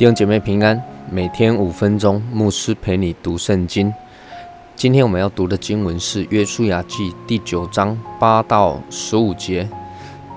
[0.00, 3.92] 弟兄姐妹平安，每天五分钟，牧师陪你读圣经。
[4.74, 9.68] 今天我们要读的经文是《约书亚记》第九章八到十五节。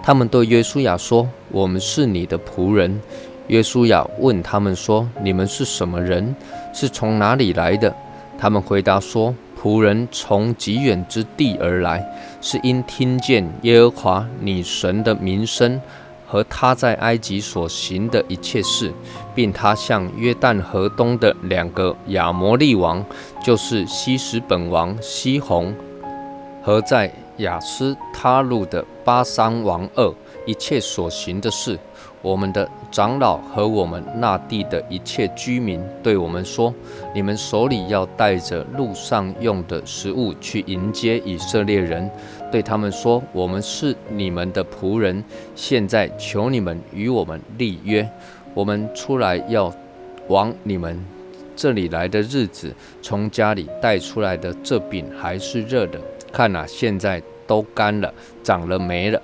[0.04, 3.00] 他们对约书亚说：“我们是你的仆人。”
[3.48, 6.36] 约书亚问他们说：“你们是什么人？
[6.74, 7.96] 是从哪里来的？”
[8.38, 12.06] 他们回答说：“仆人从极远之地而来，
[12.42, 15.80] 是因听见耶和华你神的名声。”
[16.34, 18.92] 和他在埃及所行的一切事，
[19.36, 23.06] 并他向约旦河东的两个亚摩利王，
[23.46, 25.72] 就是西什本王西宏，
[26.64, 30.12] 和在雅斯他路的巴山王二
[30.48, 31.78] 一切所行的事。
[32.24, 36.74] 我们的长老和我们那地的一切居民对我们说
[37.14, 42.10] ：“你们手里要带着路上用的食物去迎接以色列人。”
[42.54, 45.24] 对他们说：“我们是你们的仆人，
[45.56, 48.08] 现在求你们与我们立约。
[48.54, 49.74] 我们出来要
[50.28, 51.04] 往你们
[51.56, 56.00] 这里来的日子，从家里带出来的这饼还是热的。
[56.32, 59.20] 看呐，现在都干了，长了霉了。”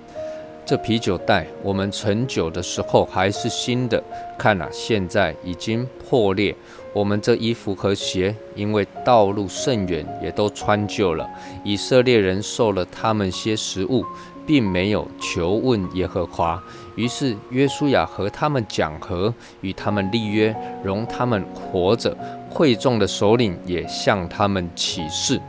[0.65, 4.03] 这啤酒袋，我们盛酒的时候还是新的，
[4.39, 6.55] 看了现在已经破裂。
[6.93, 11.29] 我们这衣服和鞋，因为道路甚远，也都穿旧了。
[11.63, 14.03] 以色列人受了他们些食物，
[14.45, 16.61] 并没有求问耶和华。
[16.95, 22.15] 于是约书亚和他们讲和，与他们立约，容他们活着。
[22.49, 25.39] 会众的首领也向他们起誓。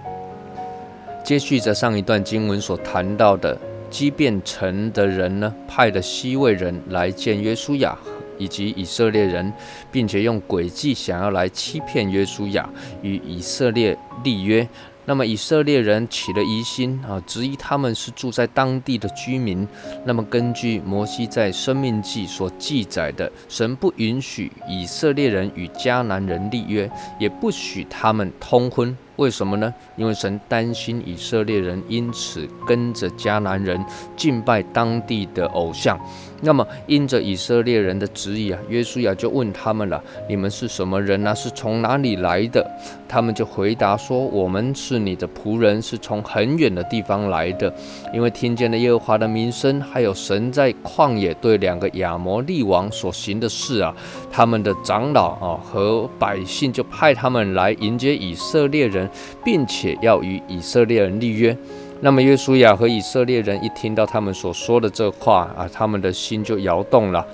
[1.25, 3.59] 接续着上一段经文所谈到的。
[3.89, 7.99] 基变城的人呢，派的西魏人来见约书亚
[8.41, 9.53] 以及以色列人，
[9.93, 12.69] 并且用诡计想要来欺骗约书亚，
[13.03, 14.67] 与以色列立约。
[15.07, 19.67] 那么以色列人起了疑心啊，质疑他们是住在当地的居民。
[20.05, 26.89] 那么根据摩西在生命记所记载的，神不允许以色列人与迦南人立约，
[27.19, 28.97] 也不许他们通婚。
[29.21, 29.73] 为什么呢？
[29.97, 33.79] 因为神担心以色列人因此跟着迦南人
[34.17, 36.01] 敬拜当地的偶像。
[36.41, 41.35] 那么因着以色列人的旨意啊，约书亚就问他们了：“你们是什么人呢？
[41.35, 42.67] 是从哪里来的？”
[43.07, 47.71] 他们就回答说：“我们是你的仆人，是从很远的地方来的。
[48.15, 53.95] 因为听见了耶和华的名声，还有神在旷野对两个亚摩利王所行的事啊，
[54.31, 59.07] 他们的长老啊和百姓就派他们来迎接以色列人。”
[59.45, 61.57] 并且要与以色列人立约，
[62.01, 67.27] 那么约书亚和以色列人一听到他们所说的这话啊，他们的心就摇动了，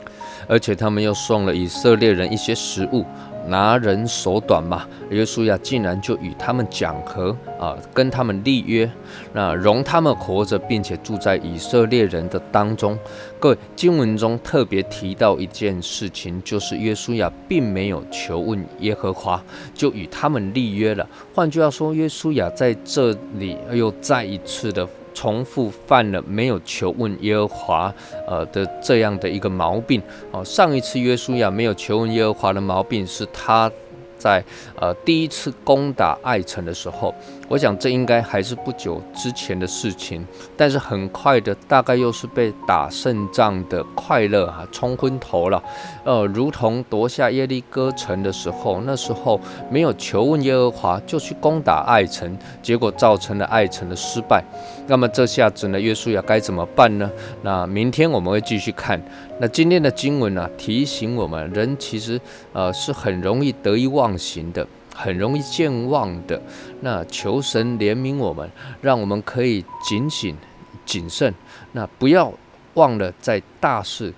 [0.49, 3.05] 而且他们又送了以色列人一些食物。
[3.49, 8.91] 拿人手短嘛，约书亚竟然就与他们讲和啊，跟他们立约，
[9.33, 12.99] 那容他们活着，并且住在以色列人的当中。
[13.39, 19.43] 各位经文中特别提到一件事情，就是约书亚并没有求问耶和华，
[19.75, 21.09] 就与他们立约了。
[21.35, 24.87] 换句话说，约书亚在这里又再一次的。
[25.17, 27.95] 重复犯了没有求问耶和华，
[28.29, 30.45] 呃的这样的一个毛病哦。
[30.45, 33.73] 上一次约书亚没有求问耶和华的毛病是他。
[34.19, 34.43] 在
[34.81, 37.15] 呃第一次攻打爱城的时候，
[37.49, 40.27] 我想这应该还是不久之前的事情。
[40.57, 45.63] 但是很快的，大概又是被打胜仗的快乐啊冲昏头了。
[46.05, 49.41] 呃，如同夺下耶利哥城的时候，那时候
[49.71, 54.43] 没有求问耶和华就去攻打爱城，结果造成了爱城的失败。
[54.89, 57.11] 那么这下子呢，约书亚该怎么办呢？
[57.43, 59.01] 那明天我们会继续看。
[59.39, 62.21] 那今天的经文呢，提醒我们，人其实
[62.53, 66.41] 呃是很容易得意忘忘形的，很容易健忘的。
[66.81, 68.49] 那求神怜悯我们，
[68.81, 70.37] 让我们可以警醒、
[70.85, 71.35] 谨慎。
[71.73, 72.33] 那不要
[72.75, 74.15] 忘了，在大事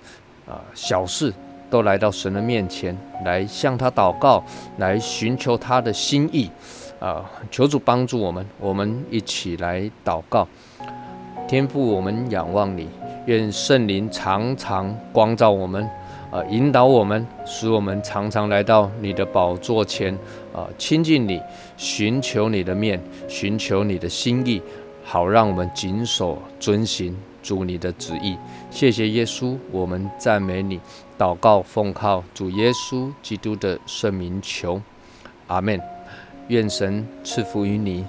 [0.47, 1.33] 啊、小事
[1.71, 2.95] 都来到神的面前，
[3.25, 4.43] 来向他祷告，
[4.77, 6.51] 来寻求他的心意。
[6.99, 10.47] 啊，求主帮助我们，我们一起来祷告。
[11.47, 12.87] 天父，我们仰望你。
[13.25, 15.89] 愿圣灵常常光照我们，
[16.31, 20.13] 呃，引导我们，使我们常常来到你的宝座前，
[20.53, 21.41] 啊，亲近你，
[21.75, 24.61] 寻求你的面，寻求你的心意，
[25.03, 28.37] 好让我们谨守遵行主你的旨意。
[28.69, 30.79] 谢谢耶稣，我们赞美你，
[31.17, 34.79] 祷告奉靠主耶稣基督的圣名求，
[35.47, 35.81] 阿门。
[36.49, 38.05] 愿神赐福于你。